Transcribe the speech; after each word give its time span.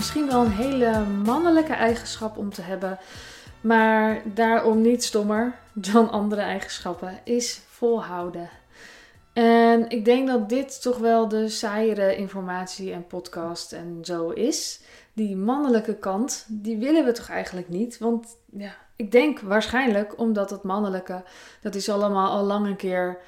misschien 0.00 0.26
wel 0.26 0.44
een 0.44 0.52
hele 0.52 1.04
mannelijke 1.04 1.72
eigenschap 1.72 2.36
om 2.36 2.50
te 2.50 2.62
hebben, 2.62 2.98
maar 3.60 4.22
daarom 4.24 4.80
niet 4.80 5.04
stommer 5.04 5.54
dan 5.72 6.10
andere 6.10 6.40
eigenschappen, 6.40 7.20
is 7.24 7.60
volhouden. 7.68 8.50
En 9.32 9.88
ik 9.88 10.04
denk 10.04 10.28
dat 10.28 10.48
dit 10.48 10.82
toch 10.82 10.98
wel 10.98 11.28
de 11.28 11.48
saaiere 11.48 12.16
informatie 12.16 12.92
en 12.92 13.06
podcast 13.06 13.72
en 13.72 13.98
zo 14.02 14.28
is. 14.28 14.80
Die 15.12 15.36
mannelijke 15.36 15.94
kant, 15.94 16.46
die 16.48 16.78
willen 16.78 17.04
we 17.04 17.12
toch 17.12 17.28
eigenlijk 17.28 17.68
niet? 17.68 17.98
Want 17.98 18.36
ja, 18.52 18.72
ik 18.96 19.12
denk 19.12 19.40
waarschijnlijk 19.40 20.18
omdat 20.18 20.50
het 20.50 20.62
mannelijke, 20.62 21.22
dat 21.62 21.74
is 21.74 21.88
allemaal 21.88 22.30
al 22.30 22.44
lang 22.44 22.66
een 22.66 22.76
keer 22.76 23.18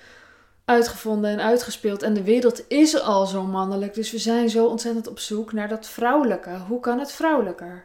uitgevonden 0.73 1.31
en 1.31 1.41
uitgespeeld. 1.41 2.03
En 2.03 2.15
de 2.15 2.23
wereld 2.23 2.69
is 2.69 3.01
al 3.01 3.27
zo 3.27 3.43
mannelijk. 3.43 3.95
Dus 3.95 4.11
we 4.11 4.19
zijn 4.19 4.51
zo 4.51 4.67
ontzettend 4.67 5.07
op 5.07 5.19
zoek 5.19 5.53
naar 5.53 5.69
dat 5.69 5.87
vrouwelijke. 5.87 6.59
Hoe 6.69 6.81
kan 6.81 6.99
het 6.99 7.13
vrouwelijker? 7.13 7.85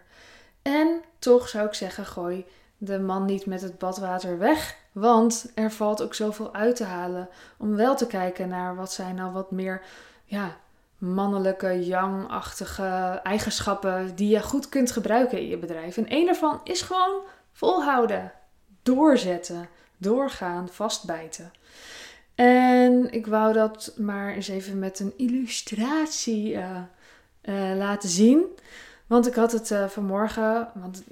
En 0.62 1.02
toch 1.20 1.50
zou 1.50 1.68
ik 1.68 1.74
zeggen, 1.74 2.06
gooi 2.06 2.46
de 2.78 3.00
man 3.00 3.26
niet 3.26 3.46
met 3.46 3.62
het 3.62 3.78
badwater 3.78 4.38
weg. 4.38 4.76
Want 4.92 5.52
er 5.56 5.72
valt 5.72 6.04
ook 6.04 6.14
zoveel 6.14 6.54
uit 6.54 6.76
te 6.76 6.84
halen. 6.84 7.30
Om 7.58 7.76
wel 7.76 7.96
te 7.96 8.08
kijken 8.08 8.50
naar 8.50 8.76
wat 8.76 8.92
zijn 8.92 9.16
nou 9.16 9.32
wat 9.32 9.52
meer 9.52 9.82
ja, 10.26 10.58
mannelijke, 10.98 11.86
yang-achtige 11.86 13.20
eigenschappen 13.24 14.16
die 14.16 14.30
je 14.30 14.42
goed 14.42 14.70
kunt 14.70 14.92
gebruiken 14.92 15.40
in 15.40 15.48
je 15.48 15.58
bedrijf. 15.58 15.98
En 15.98 16.06
een 16.08 16.26
daarvan 16.26 16.62
is 16.64 16.82
gewoon 16.82 17.22
volhouden, 17.52 18.32
doorzetten, 18.84 19.70
doorgaan, 19.98 20.70
vastbijten. 20.70 21.52
En 22.38 23.12
ik 23.12 23.28
wou 23.28 23.54
dat 23.54 23.94
maar 23.96 24.34
eens 24.34 24.48
even 24.48 24.80
met 24.80 25.00
een 25.00 25.14
illustratie 25.16 26.52
uh, 26.52 26.80
uh, 27.44 27.78
laten 27.78 28.10
zien. 28.10 28.46
Want 29.08 29.28
ik 29.28 29.34
had 29.34 29.52
het 29.52 29.70
uh, 29.70 29.88
vanmorgen 29.88 30.68
want, 30.74 31.04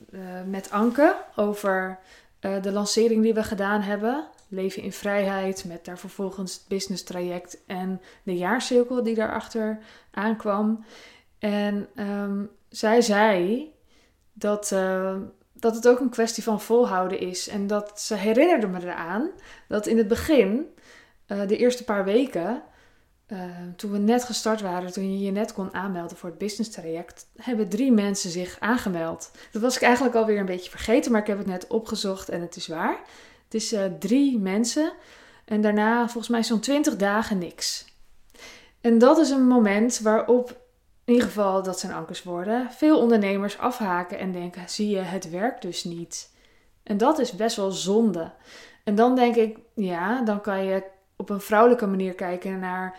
met 0.48 0.72
Anke 0.72 1.16
over 1.36 2.00
de 2.40 2.72
lancering 2.72 3.24
die 3.24 3.34
we 3.34 3.44
gedaan 3.44 3.82
hebben. 3.82 4.28
Leven 4.48 4.82
in 4.82 4.92
vrijheid, 4.92 5.66
met 5.68 5.86
daar 5.86 5.98
vervolgens 5.98 6.54
het 6.54 6.64
business 6.68 7.04
traject 7.04 7.58
en 7.68 8.02
de 8.24 8.38
jaarcirkel 8.38 9.04
die 9.04 9.16
daarachter 9.16 9.80
aankwam. 10.12 10.86
En 11.40 11.88
um, 11.96 12.50
zij 12.70 13.02
zei 13.02 13.72
dat, 14.34 14.76
dat 15.54 15.76
het 15.76 15.88
ook 15.88 16.00
een 16.00 16.10
kwestie 16.10 16.44
van 16.44 16.62
volhouden 16.62 17.20
is. 17.20 17.48
En 17.48 17.68
dat 17.68 18.02
ze 18.02 18.16
herinnerde 18.16 18.68
me 18.68 18.82
eraan 18.82 19.30
dat 19.68 19.88
in 19.88 19.98
het 19.98 20.08
begin 20.08 20.66
uh, 21.28 21.48
de 21.48 21.58
eerste 21.58 21.84
paar 21.84 22.04
weken, 22.04 22.64
uh, 23.28 23.40
toen 23.76 23.92
we 23.92 23.98
net 23.98 24.24
gestart 24.24 24.62
waren, 24.62 24.94
toen 24.94 25.12
je 25.12 25.26
je 25.26 25.32
net 25.32 25.54
kon 25.54 25.74
aanmelden 25.74 26.18
voor 26.18 26.30
het 26.30 26.38
business 26.38 26.70
traject, 26.70 27.26
hebben 27.38 27.70
drie 27.70 27.92
mensen 27.92 28.30
zich 28.30 28.60
aangemeld. 28.60 29.32
Dat 29.52 29.62
was 29.62 29.76
ik 29.76 29.82
eigenlijk 29.82 30.16
alweer 30.16 30.40
een 30.40 30.46
beetje 30.46 30.70
vergeten, 30.70 31.12
maar 31.12 31.22
ik 31.22 31.28
heb 31.28 31.38
het 31.38 31.48
net 31.48 31.68
opgezocht 31.68 32.30
en 32.30 32.42
het 32.42 32.56
is 32.56 32.68
waar. 32.68 33.00
Het 33.44 33.54
is 33.54 33.74
uh, 33.74 33.86
drie 34.00 34.40
mensen 34.40 34.94
en 35.46 35.62
daarna 35.62 36.04
volgens 36.04 36.28
mij 36.28 36.44
zo'n 36.44 36.60
twintig 36.60 36.96
dagen 36.96 37.38
niks. 37.38 37.86
En 38.82 38.98
dat 38.98 39.18
is 39.18 39.30
een 39.30 39.48
moment 39.48 40.00
waarop, 40.00 40.50
in 41.06 41.14
ieder 41.14 41.28
geval 41.28 41.64
dat 41.64 41.80
zijn 41.80 41.94
ankers 41.94 42.24
worden, 42.24 42.72
veel 42.72 43.00
ondernemers 43.00 43.58
afhaken 43.58 44.20
en 44.20 44.32
denken: 44.32 44.70
zie 44.70 44.90
je, 44.90 45.00
het 45.00 45.30
werkt 45.30 45.62
dus 45.62 45.84
niet. 45.84 46.34
En 46.84 46.98
dat 46.98 47.20
is 47.20 47.32
best 47.32 47.56
wel 47.56 47.72
zonde. 47.72 48.32
En 48.84 48.96
dan 48.96 49.16
denk 49.16 49.36
ik, 49.36 49.58
ja, 49.76 50.22
dan 50.22 50.42
kan 50.42 50.66
je 50.66 50.84
op 51.16 51.30
een 51.30 51.42
vrouwelijke 51.42 51.86
manier 51.88 52.14
kijken 52.14 52.60
naar 52.60 52.98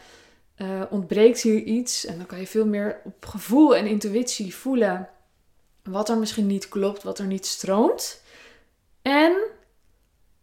uh, 0.56 0.82
ontbreekt 0.90 1.40
hier 1.40 1.62
iets. 1.62 2.04
En 2.04 2.16
dan 2.16 2.26
kan 2.26 2.38
je 2.38 2.46
veel 2.46 2.66
meer 2.66 3.00
op 3.04 3.26
gevoel 3.26 3.76
en 3.76 3.86
intuïtie 3.86 4.54
voelen 4.54 5.08
wat 5.82 6.08
er 6.08 6.18
misschien 6.18 6.46
niet 6.46 6.68
klopt, 6.68 7.02
wat 7.02 7.18
er 7.18 7.26
niet 7.26 7.46
stroomt. 7.46 8.22
En 9.02 9.36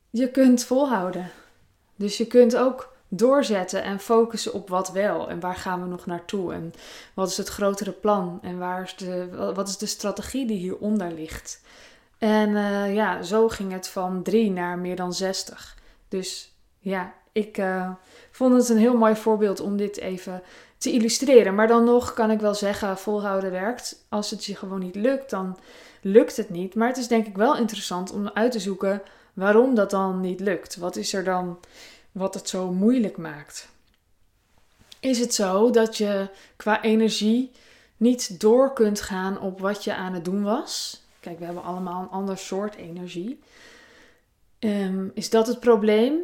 je 0.09 0.31
kunt 0.31 0.63
volhouden. 0.63 1.31
Dus 1.95 2.17
je 2.17 2.27
kunt 2.27 2.55
ook 2.55 2.95
doorzetten 3.07 3.83
en 3.83 3.99
focussen 3.99 4.53
op 4.53 4.69
wat 4.69 4.91
wel 4.91 5.29
en 5.29 5.39
waar 5.39 5.55
gaan 5.55 5.81
we 5.81 5.87
nog 5.87 6.05
naartoe 6.05 6.53
en 6.53 6.73
wat 7.13 7.29
is 7.29 7.37
het 7.37 7.47
grotere 7.47 7.91
plan 7.91 8.39
en 8.41 8.57
waar 8.57 8.83
is 8.83 8.95
de, 8.95 9.51
wat 9.53 9.67
is 9.67 9.77
de 9.77 9.85
strategie 9.85 10.47
die 10.47 10.57
hieronder 10.57 11.11
ligt. 11.11 11.61
En 12.17 12.49
uh, 12.49 12.93
ja, 12.93 13.21
zo 13.21 13.49
ging 13.49 13.71
het 13.71 13.87
van 13.87 14.23
drie 14.23 14.51
naar 14.51 14.77
meer 14.77 14.95
dan 14.95 15.13
60. 15.13 15.77
Dus 16.07 16.52
ja, 16.83 17.13
ik 17.31 17.57
uh, 17.57 17.91
vond 18.31 18.53
het 18.53 18.69
een 18.69 18.77
heel 18.77 18.97
mooi 18.97 19.15
voorbeeld 19.15 19.59
om 19.59 19.77
dit 19.77 19.97
even 19.97 20.41
te 20.77 20.91
illustreren. 20.91 21.55
Maar 21.55 21.67
dan 21.67 21.83
nog 21.83 22.13
kan 22.13 22.31
ik 22.31 22.39
wel 22.39 22.55
zeggen, 22.55 22.97
volhouden 22.97 23.51
werkt. 23.51 24.05
Als 24.09 24.29
het 24.29 24.45
je 24.45 24.55
gewoon 24.55 24.79
niet 24.79 24.95
lukt, 24.95 25.29
dan 25.29 25.57
lukt 26.01 26.37
het 26.37 26.49
niet. 26.49 26.75
Maar 26.75 26.87
het 26.87 26.97
is 26.97 27.07
denk 27.07 27.27
ik 27.27 27.35
wel 27.35 27.57
interessant 27.57 28.11
om 28.11 28.29
uit 28.29 28.51
te 28.51 28.59
zoeken 28.59 29.01
waarom 29.33 29.75
dat 29.75 29.89
dan 29.89 30.19
niet 30.19 30.39
lukt. 30.39 30.75
Wat 30.75 30.95
is 30.95 31.13
er 31.13 31.23
dan 31.23 31.59
wat 32.11 32.33
het 32.33 32.49
zo 32.49 32.71
moeilijk 32.71 33.17
maakt? 33.17 33.69
Is 34.99 35.19
het 35.19 35.33
zo 35.33 35.69
dat 35.69 35.97
je 35.97 36.29
qua 36.55 36.81
energie 36.81 37.51
niet 37.97 38.39
door 38.39 38.73
kunt 38.73 39.01
gaan 39.01 39.39
op 39.39 39.59
wat 39.59 39.83
je 39.83 39.95
aan 39.95 40.13
het 40.13 40.25
doen 40.25 40.43
was? 40.43 41.01
Kijk, 41.19 41.39
we 41.39 41.45
hebben 41.45 41.63
allemaal 41.63 42.01
een 42.01 42.09
ander 42.09 42.37
soort 42.37 42.75
energie. 42.75 43.39
Um, 44.59 45.11
is 45.13 45.29
dat 45.29 45.47
het 45.47 45.59
probleem? 45.59 46.19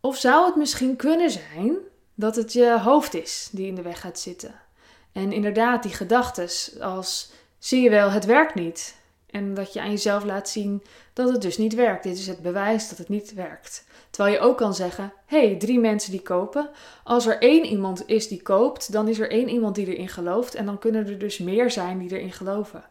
Of 0.00 0.16
zou 0.16 0.46
het 0.46 0.56
misschien 0.56 0.96
kunnen 0.96 1.30
zijn 1.30 1.76
dat 2.14 2.36
het 2.36 2.52
je 2.52 2.78
hoofd 2.80 3.14
is 3.14 3.48
die 3.52 3.66
in 3.66 3.74
de 3.74 3.82
weg 3.82 4.00
gaat 4.00 4.18
zitten? 4.18 4.54
En 5.12 5.32
inderdaad, 5.32 5.82
die 5.82 5.92
gedachten 5.92 6.48
als 6.80 7.32
zie 7.58 7.82
je 7.82 7.90
wel, 7.90 8.10
het 8.10 8.24
werkt 8.24 8.54
niet. 8.54 8.98
En 9.30 9.54
dat 9.54 9.72
je 9.72 9.80
aan 9.80 9.90
jezelf 9.90 10.24
laat 10.24 10.48
zien 10.48 10.82
dat 11.12 11.28
het 11.28 11.42
dus 11.42 11.58
niet 11.58 11.74
werkt. 11.74 12.02
Dit 12.02 12.18
is 12.18 12.26
het 12.26 12.42
bewijs 12.42 12.88
dat 12.88 12.98
het 12.98 13.08
niet 13.08 13.34
werkt. 13.34 13.84
Terwijl 14.10 14.34
je 14.34 14.40
ook 14.40 14.56
kan 14.56 14.74
zeggen: 14.74 15.12
hé, 15.26 15.46
hey, 15.46 15.56
drie 15.56 15.78
mensen 15.78 16.10
die 16.10 16.22
kopen. 16.22 16.70
Als 17.04 17.26
er 17.26 17.38
één 17.38 17.64
iemand 17.64 18.02
is 18.06 18.28
die 18.28 18.42
koopt, 18.42 18.92
dan 18.92 19.08
is 19.08 19.18
er 19.18 19.30
één 19.30 19.48
iemand 19.48 19.74
die 19.74 19.86
erin 19.86 20.08
gelooft. 20.08 20.54
En 20.54 20.66
dan 20.66 20.78
kunnen 20.78 21.06
er 21.06 21.18
dus 21.18 21.38
meer 21.38 21.70
zijn 21.70 21.98
die 21.98 22.10
erin 22.10 22.32
geloven. 22.32 22.84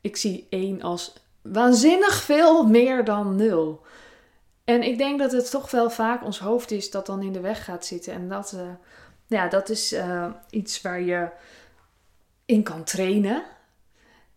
Ik 0.00 0.16
zie 0.16 0.46
één 0.50 0.82
als 0.82 1.12
waanzinnig 1.42 2.14
veel 2.14 2.66
meer 2.66 3.04
dan 3.04 3.36
nul. 3.36 3.80
En 4.70 4.82
ik 4.82 4.98
denk 4.98 5.18
dat 5.18 5.32
het 5.32 5.50
toch 5.50 5.70
wel 5.70 5.90
vaak 5.90 6.24
ons 6.24 6.38
hoofd 6.38 6.70
is 6.70 6.90
dat 6.90 7.06
dan 7.06 7.22
in 7.22 7.32
de 7.32 7.40
weg 7.40 7.64
gaat 7.64 7.86
zitten. 7.86 8.12
En 8.12 8.28
dat, 8.28 8.52
uh, 8.56 8.60
ja, 9.26 9.48
dat 9.48 9.68
is 9.68 9.92
uh, 9.92 10.26
iets 10.50 10.80
waar 10.80 11.00
je 11.00 11.28
in 12.44 12.62
kan 12.62 12.84
trainen. 12.84 13.42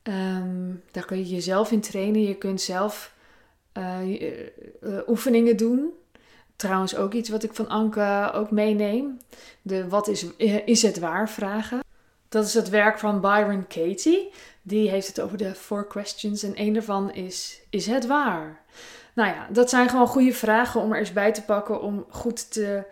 Um, 0.04 0.84
daar 0.92 1.06
kun 1.06 1.18
je 1.18 1.28
jezelf 1.28 1.72
in 1.72 1.82
trainen. 1.82 2.22
Je 2.22 2.36
kunt 2.36 2.62
zelf 2.62 3.14
uh, 3.78 4.00
oefeningen 5.08 5.58
doen. 5.58 5.90
Trouwens 6.56 6.96
ook 6.96 7.14
iets 7.14 7.30
wat 7.30 7.44
ik 7.44 7.54
van 7.54 7.68
Anke 7.68 8.32
ook 8.34 8.52
meeneem. 8.52 9.18
De 9.62 9.88
wat 9.90 10.08
is, 10.08 10.26
is 10.66 10.82
het 10.82 11.00
waar 11.00 11.30
vragen. 11.30 11.80
Dat 12.30 12.46
is 12.46 12.54
het 12.54 12.70
werk 12.70 13.00
van 13.00 13.22
Byron 13.22 13.68
Katie. 13.68 14.32
Die 14.62 14.90
heeft 14.90 15.08
het 15.08 15.22
over 15.22 15.38
de 15.38 15.56
four 15.56 15.88
questions. 15.88 16.44
En 16.44 16.54
een 16.56 16.74
daarvan 16.74 17.12
is: 17.12 17.62
Is 17.70 17.86
het 17.86 18.06
waar? 18.06 18.62
Nou 19.14 19.30
ja, 19.30 19.48
dat 19.50 19.70
zijn 19.70 19.90
gewoon 19.90 20.08
goede 20.08 20.34
vragen 20.34 20.82
om 20.82 20.92
er 20.92 21.00
eens 21.00 21.14
bij 21.14 21.32
te 21.32 21.44
pakken. 21.44 21.82
Om 21.82 22.06
goed 22.10 22.52
te, 22.52 22.84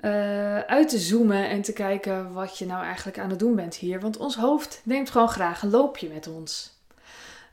uh, 0.00 0.58
uit 0.58 0.88
te 0.88 0.98
zoomen 0.98 1.48
en 1.48 1.62
te 1.62 1.72
kijken 1.72 2.32
wat 2.32 2.58
je 2.58 2.66
nou 2.66 2.84
eigenlijk 2.84 3.18
aan 3.18 3.30
het 3.30 3.38
doen 3.38 3.56
bent 3.56 3.74
hier. 3.74 4.00
Want 4.00 4.16
ons 4.16 4.36
hoofd 4.36 4.80
neemt 4.84 5.10
gewoon 5.10 5.28
graag 5.28 5.62
een 5.62 5.70
loopje 5.70 6.08
met 6.08 6.26
ons. 6.26 6.80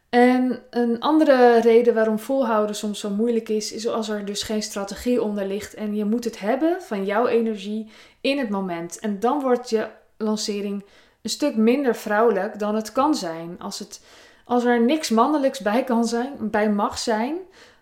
En 0.09 0.61
een 0.69 0.99
andere 0.99 1.59
reden 1.59 1.93
waarom 1.93 2.19
volhouden 2.19 2.75
soms 2.75 2.99
zo 2.99 3.09
moeilijk 3.09 3.49
is, 3.49 3.71
is 3.71 3.87
als 3.87 4.09
er 4.09 4.25
dus 4.25 4.43
geen 4.43 4.63
strategie 4.63 5.21
onder 5.21 5.45
ligt 5.45 5.73
en 5.73 5.95
je 5.95 6.05
moet 6.05 6.23
het 6.23 6.39
hebben 6.39 6.81
van 6.81 7.05
jouw 7.05 7.27
energie 7.27 7.91
in 8.21 8.37
het 8.37 8.49
moment. 8.49 8.99
En 8.99 9.19
dan 9.19 9.41
wordt 9.41 9.69
je 9.69 9.87
lancering 10.17 10.83
een 11.21 11.29
stuk 11.29 11.55
minder 11.55 11.95
vrouwelijk 11.95 12.59
dan 12.59 12.75
het 12.75 12.91
kan 12.91 13.15
zijn. 13.15 13.55
Als, 13.59 13.79
het, 13.79 14.01
als 14.45 14.63
er 14.63 14.81
niks 14.81 15.09
mannelijks 15.09 15.59
bij 15.59 15.83
kan 15.83 16.05
zijn, 16.05 16.33
bij 16.39 16.69
mag 16.69 16.97
zijn, 16.97 17.37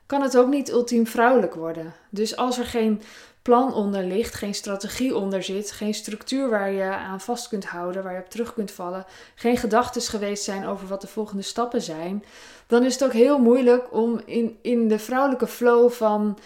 kan 0.08 0.22
het 0.22 0.38
ook 0.38 0.48
niet 0.48 0.72
ultiem 0.72 1.08
vrouwelijk 1.08 1.54
worden. 1.54 1.94
Dus 2.10 2.36
als 2.36 2.58
er 2.58 2.66
geen 2.66 3.02
plan 3.42 3.74
onder 3.74 4.04
ligt, 4.04 4.34
geen 4.34 4.54
strategie 4.54 5.16
onder 5.16 5.44
zit, 5.44 5.72
geen 5.72 5.94
structuur 5.94 6.50
waar 6.50 6.72
je 6.72 6.84
aan 6.84 7.22
vast 7.22 7.48
kunt 7.48 7.66
houden, 7.66 8.04
waar 8.04 8.14
je 8.14 8.20
op 8.20 8.30
terug 8.30 8.54
kunt 8.54 8.72
vallen, 8.72 9.06
geen 9.36 9.58
gedachten 9.58 10.02
geweest 10.02 10.44
zijn 10.44 10.66
over 10.66 10.88
wat 10.88 11.02
de 11.02 11.08
volgende 11.08 11.44
stappen 11.44 11.82
zijn, 11.82 12.24
dan 12.68 12.84
is 12.84 12.94
het 12.94 13.04
ook 13.04 13.14
heel 13.14 13.40
moeilijk 13.40 13.94
om 13.94 14.22
in, 14.26 14.58
in 14.62 14.88
de 14.88 15.00
vrouwelijke 15.00 15.48
flow 15.48 15.92
van 15.92 16.38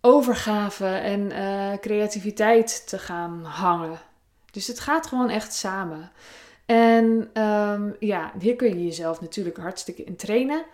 overgave 0.00 0.86
en 0.86 1.20
uh, 1.20 1.72
creativiteit 1.80 2.88
te 2.88 2.98
gaan 2.98 3.44
hangen. 3.44 3.98
Dus 4.50 4.66
het 4.66 4.80
gaat 4.80 5.06
gewoon 5.06 5.30
echt 5.30 5.54
samen. 5.54 6.10
En 6.66 7.30
um, 7.42 7.96
ja, 7.98 8.32
hier 8.38 8.56
kun 8.56 8.68
je 8.68 8.84
jezelf 8.84 9.20
natuurlijk 9.20 9.56
hartstikke 9.56 10.04
in 10.04 10.16
trainen. 10.16 10.64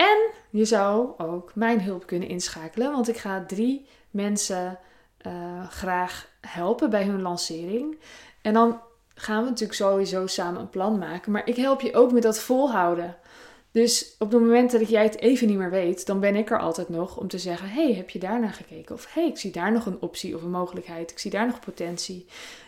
En 0.00 0.30
je 0.50 0.64
zou 0.64 1.08
ook 1.18 1.54
mijn 1.54 1.82
hulp 1.82 2.06
kunnen 2.06 2.28
inschakelen, 2.28 2.92
want 2.92 3.08
ik 3.08 3.16
ga 3.16 3.44
drie 3.46 3.86
mensen 4.10 4.78
uh, 5.26 5.68
graag 5.68 6.28
helpen 6.40 6.90
bij 6.90 7.04
hun 7.04 7.22
lancering. 7.22 7.98
En 8.42 8.52
dan 8.52 8.80
gaan 9.14 9.42
we 9.42 9.48
natuurlijk 9.48 9.78
sowieso 9.78 10.26
samen 10.26 10.60
een 10.60 10.70
plan 10.70 10.98
maken. 10.98 11.32
Maar 11.32 11.48
ik 11.48 11.56
help 11.56 11.80
je 11.80 11.94
ook 11.94 12.12
met 12.12 12.22
dat 12.22 12.40
volhouden. 12.40 13.16
Dus 13.70 14.14
op 14.18 14.32
het 14.32 14.40
moment 14.40 14.70
dat 14.70 14.88
jij 14.88 15.02
het 15.02 15.18
even 15.18 15.46
niet 15.46 15.58
meer 15.58 15.70
weet, 15.70 16.06
dan 16.06 16.20
ben 16.20 16.36
ik 16.36 16.50
er 16.50 16.60
altijd 16.60 16.88
nog 16.88 17.16
om 17.16 17.28
te 17.28 17.38
zeggen: 17.38 17.68
hey, 17.68 17.94
heb 17.94 18.10
je 18.10 18.18
daarna 18.18 18.48
gekeken? 18.48 18.94
Of 18.94 19.14
hey, 19.14 19.26
ik 19.26 19.38
zie 19.38 19.52
daar 19.52 19.72
nog 19.72 19.86
een 19.86 20.00
optie 20.00 20.36
of 20.36 20.42
een 20.42 20.50
mogelijkheid. 20.50 21.10
Ik 21.10 21.18
zie 21.18 21.30
daar 21.30 21.46
nog 21.46 21.60
potentie. 21.60 22.26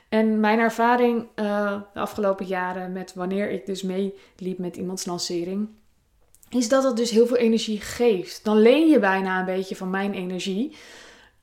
En 0.08 0.40
mijn 0.40 0.58
ervaring 0.58 1.26
uh, 1.36 1.80
de 1.94 2.00
afgelopen 2.00 2.46
jaren 2.46 2.92
met 2.92 3.14
wanneer 3.14 3.50
ik 3.50 3.66
dus 3.66 3.82
meeliep 3.82 4.58
met 4.58 4.76
iemands 4.76 5.04
lancering, 5.06 5.68
is 6.54 6.68
dat 6.68 6.84
het 6.84 6.96
dus 6.96 7.10
heel 7.10 7.26
veel 7.26 7.36
energie 7.36 7.80
geeft. 7.80 8.44
Dan 8.44 8.58
leen 8.58 8.88
je 8.88 8.98
bijna 8.98 9.38
een 9.38 9.44
beetje 9.44 9.76
van 9.76 9.90
mijn 9.90 10.14
energie. 10.14 10.76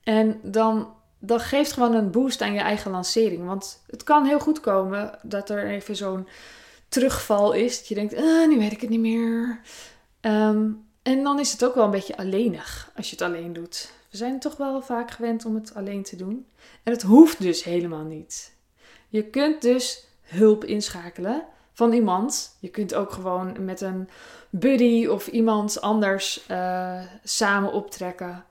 En 0.02 0.40
dan, 0.42 0.94
dan 1.18 1.40
geeft 1.40 1.72
gewoon 1.72 1.94
een 1.94 2.10
boost 2.10 2.40
aan 2.40 2.52
je 2.52 2.60
eigen 2.60 2.90
lancering. 2.90 3.46
Want 3.46 3.82
het 3.86 4.02
kan 4.02 4.24
heel 4.24 4.40
goed 4.40 4.60
komen 4.60 5.18
dat 5.22 5.50
er 5.50 5.66
even 5.66 5.96
zo'n 5.96 6.28
terugval 6.88 7.52
is. 7.52 7.78
Dat 7.78 7.88
je 7.88 7.94
denkt, 7.94 8.16
ah, 8.16 8.48
nu 8.48 8.58
weet 8.58 8.72
ik 8.72 8.80
het 8.80 8.90
niet 8.90 9.00
meer. 9.00 9.60
Ehm, 10.20 10.70
en 11.02 11.22
dan 11.22 11.38
is 11.38 11.52
het 11.52 11.64
ook 11.64 11.74
wel 11.74 11.84
een 11.84 11.90
beetje 11.90 12.16
alleenig 12.16 12.92
als 12.96 13.10
je 13.10 13.16
het 13.16 13.24
alleen 13.24 13.52
doet. 13.52 13.92
We 14.10 14.16
zijn 14.16 14.40
toch 14.40 14.56
wel 14.56 14.82
vaak 14.82 15.10
gewend 15.10 15.44
om 15.44 15.54
het 15.54 15.74
alleen 15.74 16.02
te 16.02 16.16
doen. 16.16 16.46
En 16.82 16.92
het 16.92 17.02
hoeft 17.02 17.42
dus 17.42 17.64
helemaal 17.64 18.04
niet. 18.04 18.52
Je 19.08 19.24
kunt 19.24 19.62
dus 19.62 20.04
hulp 20.22 20.64
inschakelen 20.64 21.44
van 21.80 21.92
iemand. 21.92 22.56
Je 22.58 22.68
kunt 22.68 22.94
ook 22.94 23.12
gewoon 23.12 23.64
met 23.64 23.80
een 23.80 24.08
buddy 24.50 25.06
of 25.06 25.26
iemand 25.26 25.80
anders 25.80 26.44
uh, 26.50 27.00
samen 27.24 27.72
optrekken. 27.72 28.44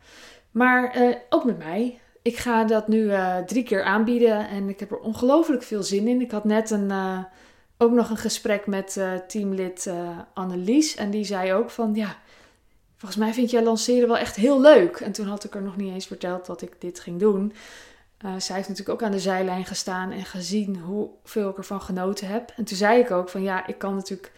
Maar 0.52 0.98
uh, 0.98 1.16
ook 1.30 1.44
met 1.44 1.58
mij. 1.58 2.00
Ik 2.22 2.38
ga 2.38 2.64
dat 2.64 2.88
nu 2.88 3.04
uh, 3.04 3.38
drie 3.38 3.64
keer 3.64 3.84
aanbieden 3.84 4.50
en 4.50 4.70
ik 4.70 4.80
heb 4.80 4.92
er 4.92 5.00
ongelooflijk 5.00 5.64
veel 5.64 5.84
zin 5.84 6.08
in. 6.08 6.22
Ik 6.22 6.32
had 6.32 6.44
net 6.44 6.70
een, 6.70 6.92
ook 7.78 7.92
nog 7.92 8.10
een 8.10 8.18
gesprek 8.18 8.68
met 8.68 9.00
teamlid 9.28 9.92
Annelies. 10.34 10.96
En 10.96 11.10
die 11.10 11.24
zei 11.24 11.54
ook 11.54 11.70
van 11.70 11.96
ja, 11.96 12.16
volgens 12.98 13.20
mij 13.20 13.34
vind 13.34 13.52
jij 13.52 13.64
lanceren 13.64 14.08
wel 14.08 14.18
echt 14.18 14.36
heel 14.36 14.62
leuk. 14.62 15.00
En 15.00 15.12
toen 15.12 15.28
had 15.28 15.44
ik 15.44 15.56
er 15.56 15.62
nog 15.62 15.78
niet 15.78 15.94
eens 15.94 16.08
verteld 16.08 16.46
dat 16.46 16.62
ik 16.62 16.82
dit 16.82 17.00
ging 17.00 17.20
doen. 17.20 17.54
Uh, 18.26 18.32
zij 18.38 18.56
heeft 18.56 18.68
natuurlijk 18.68 19.02
ook 19.02 19.04
aan 19.08 19.12
de 19.12 19.20
zijlijn 19.20 19.66
gestaan 19.66 20.12
en 20.12 20.26
gezien 20.26 20.78
hoeveel 20.80 21.50
ik 21.50 21.58
ervan 21.58 21.82
genoten 21.82 22.28
heb. 22.28 22.54
En 22.56 22.64
toen 22.64 22.78
zei 22.78 23.00
ik 23.00 23.12
ook 23.12 23.30
van 23.30 23.42
ja, 23.42 23.68
ik 23.68 23.78
kan 23.78 23.96
natuurlijk 23.96 24.32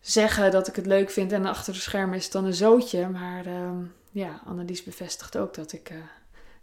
zeggen 0.00 0.50
dat 0.50 0.68
ik 0.68 0.76
het 0.76 0.86
leuk 0.86 1.10
vind 1.10 1.32
en 1.32 1.46
achter 1.46 1.72
de 1.72 1.78
schermen 1.78 2.16
is 2.16 2.24
het 2.24 2.32
dan 2.32 2.44
een 2.44 2.54
zootje. 2.54 3.08
Maar 3.08 3.46
uh, 3.46 3.70
ja, 4.10 4.40
Annelies 4.46 4.84
bevestigt 4.84 5.36
ook 5.36 5.54
dat 5.54 5.72
ik, 5.72 5.90
uh, 5.90 5.98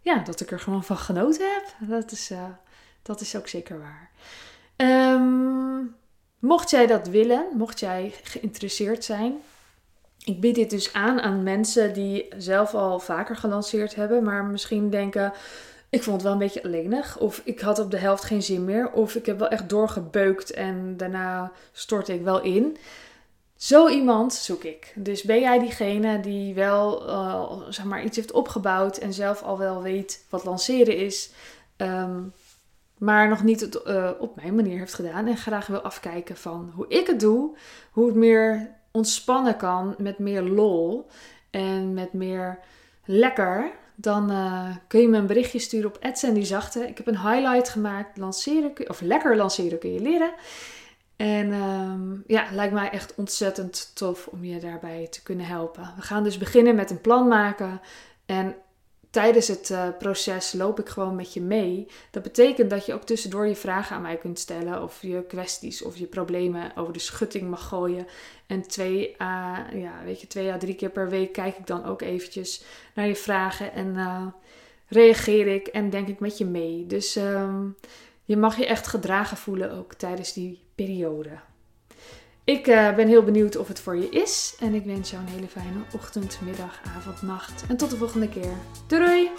ja, 0.02 0.20
dat 0.20 0.40
ik 0.40 0.52
er 0.52 0.60
gewoon 0.60 0.84
van 0.84 0.98
genoten 0.98 1.54
heb. 1.54 1.90
Dat 1.90 2.12
is, 2.12 2.32
uh, 2.32 2.44
dat 3.02 3.22
is 3.22 3.36
ook 3.36 3.48
zeker 3.48 3.80
waar. 3.80 4.10
Um, 4.78 5.96
mocht 6.40 6.70
jij 6.70 6.88
dat 6.88 7.08
willen, 7.08 7.46
mocht 7.54 7.80
jij 7.80 8.14
geïnteresseerd 8.24 9.04
zijn, 9.04 9.36
ik 10.24 10.40
bied 10.40 10.56
dit 10.56 10.70
dus 10.70 10.94
aan 10.94 11.22
aan 11.22 11.44
mensen 11.44 11.94
die 11.94 12.28
zelf 12.38 12.74
al 12.74 13.00
vaker 13.00 13.36
gelanceerd 13.36 13.96
hebben, 13.96 14.24
maar 14.24 14.44
misschien 14.44 14.90
denken 14.90 15.34
ik 15.96 16.04
vond 16.04 16.16
het 16.16 16.24
wel 16.24 16.32
een 16.32 16.38
beetje 16.38 16.64
alleenig. 16.64 17.20
Of 17.20 17.42
ik 17.44 17.60
had 17.60 17.80
op 17.80 17.92
de 17.92 17.98
helft 17.98 18.24
geen 18.24 18.44
zin 18.44 18.66
meer. 18.66 18.92
Of 18.92 19.16
ik 19.16 19.26
heb 19.26 19.40
wel 19.40 19.48
echt 19.48 19.70
doorgebeukt 19.70 20.52
en 20.52 20.98
daarna 20.98 21.52
stortte 21.72 22.14
ik 22.14 22.22
wel 22.22 22.42
in. 22.42 22.78
Zo 23.56 23.88
iemand 23.88 24.34
zoek 24.34 24.64
ik. 24.64 24.94
Dus 24.96 25.24
ben 25.24 25.40
jij 25.40 25.60
diegene 25.60 26.20
die 26.20 26.54
wel 26.54 27.10
uh, 27.10 27.52
zeg 27.70 27.86
maar 27.86 28.04
iets 28.04 28.18
heeft 28.18 28.32
opgebouwd 28.32 28.98
en 28.98 29.14
zelf 29.14 29.42
al 29.42 29.58
wel 29.58 29.82
weet 29.82 30.26
wat 30.30 30.44
lanceren 30.44 30.98
is, 30.98 31.32
ehm, 31.76 32.22
maar 32.98 33.28
nog 33.28 33.44
niet 33.44 33.62
het 33.62 33.82
uh, 33.86 34.12
op 34.20 34.36
mijn 34.36 34.56
manier 34.56 34.80
heeft 34.80 34.94
gedaan 34.94 35.28
en 35.28 35.38
graag 35.38 35.68
wil 35.68 35.82
afkijken 35.82 36.38
van 36.38 36.72
hoe 36.76 36.88
ik 36.88 37.08
het 37.08 37.20
doe, 37.20 37.58
hoe 37.92 38.06
het 38.06 38.16
meer 38.16 38.76
ontspannen 38.92 39.58
kan 39.58 39.96
met 39.98 40.20
meer 40.20 40.42
lol 40.42 41.08
en 41.50 41.94
met 41.94 42.14
meer 42.14 42.60
lekker 43.06 43.72
dan 43.96 44.32
uh, 44.32 44.76
kun 44.88 45.02
je 45.02 45.08
me 45.08 45.18
een 45.18 45.28
berichtje 45.28 45.60
sturen 45.60 45.90
op 45.90 46.00
die 46.34 46.46
Zachte. 46.46 46.88
Ik 46.88 46.98
heb 46.98 47.08
een 47.08 47.20
highlight 47.20 47.70
gemaakt. 47.70 48.18
Lanceren, 48.18 48.90
of 48.90 49.02
lekker 49.02 49.36
lanceren 49.36 49.80
kun 49.80 49.94
je 49.94 50.00
leren. 50.00 50.34
En 51.16 51.54
um, 51.54 52.24
ja, 52.28 52.48
lijkt 52.52 52.74
mij 52.74 52.90
echt 52.90 53.16
ontzettend 53.16 53.92
tof 53.96 54.28
om 54.28 54.44
je 54.44 54.60
daarbij 54.60 55.08
te 55.10 55.24
kunnen 55.24 55.46
helpen. 55.46 55.94
We 55.96 56.02
gaan 56.02 56.24
dus 56.24 56.38
beginnen 56.38 56.76
met 56.76 56.92
een 56.92 57.02
plan 57.02 57.28
maken. 57.28 57.82
En 58.26 58.56
tijdens 59.16 59.48
het 59.48 59.70
uh, 59.70 59.88
proces 60.00 60.54
loop 60.54 60.80
ik 60.80 60.90
gewoon 60.90 61.16
met 61.16 61.34
je 61.34 61.42
mee. 61.42 61.88
Dat 62.12 62.24
betekent 62.24 62.70
dat 62.70 62.86
je 62.86 62.94
ook 62.94 63.04
tussendoor 63.04 63.48
je 63.48 63.56
vragen 63.56 63.96
aan 63.96 64.02
mij 64.02 64.18
kunt 64.18 64.40
stellen. 64.40 64.84
Of 64.84 65.02
je 65.02 65.24
kwesties 65.28 65.82
of 65.82 65.98
je 65.98 66.06
problemen 66.06 66.76
over 66.76 66.94
de 66.94 67.00
schutting 67.00 67.50
mag 67.50 67.68
gooien. 67.68 68.08
En 68.48 68.68
twee, 68.68 69.22
à, 69.22 69.66
ja, 69.74 70.04
weet 70.04 70.22
je, 70.22 70.28
twee 70.28 70.52
à 70.52 70.58
drie 70.58 70.76
keer 70.76 70.90
per 70.90 71.10
week 71.10 71.34
kijk 71.34 71.58
ik 71.58 71.68
dan 71.68 71.86
ook 71.86 72.02
eventjes 72.02 72.64
naar 72.96 73.08
je 73.08 73.16
vragen. 73.16 73.74
En 73.74 73.88
uh, 73.88 74.26
reageer 74.88 75.48
ik 75.48 75.68
en 75.68 75.90
denk 75.90 76.08
ik 76.08 76.20
met 76.20 76.38
je 76.38 76.46
mee. 76.46 76.86
Dus 76.86 77.16
um, 77.16 77.76
je 78.24 78.38
mag 78.38 78.58
je 78.58 78.66
echt 78.66 78.88
gedragen 78.88 79.38
voelen 79.38 79.72
ook 79.72 79.94
tijdens 79.94 80.34
die 80.34 80.60
periode. 80.76 81.30
Ik 82.46 82.68
uh, 82.68 82.96
ben 82.96 83.08
heel 83.08 83.24
benieuwd 83.24 83.58
of 83.58 83.68
het 83.68 83.80
voor 83.80 83.96
je 83.96 84.10
is. 84.10 84.56
En 84.60 84.74
ik 84.74 84.86
wens 84.86 85.10
jou 85.10 85.24
een 85.24 85.30
hele 85.30 85.48
fijne 85.48 85.80
ochtend, 85.94 86.40
middag, 86.44 86.82
avond, 86.96 87.22
nacht. 87.22 87.66
En 87.68 87.78
tot 87.78 87.90
de 87.90 87.98
volgende 87.98 88.30
keer. 88.30 88.54
Doei 88.88 89.06
doei! 89.06 89.30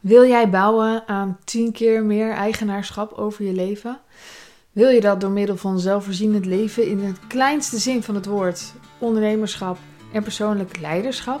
Wil 0.00 0.26
jij 0.26 0.50
bouwen 0.50 1.08
aan 1.08 1.38
10 1.44 1.72
keer 1.72 2.04
meer 2.04 2.32
eigenaarschap 2.32 3.12
over 3.12 3.44
je 3.44 3.52
leven? 3.52 4.00
Wil 4.72 4.88
je 4.88 5.00
dat 5.00 5.20
door 5.20 5.30
middel 5.30 5.56
van 5.56 5.78
zelfvoorzienend 5.78 6.46
leven 6.46 6.86
in 6.86 6.98
het 6.98 7.26
kleinste 7.26 7.78
zin 7.78 8.02
van 8.02 8.14
het 8.14 8.26
woord, 8.26 8.72
ondernemerschap 8.98 9.78
en 10.12 10.22
persoonlijk 10.22 10.78
leiderschap? 10.80 11.40